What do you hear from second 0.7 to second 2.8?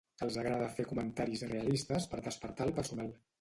fer comentaris realistes per despertar el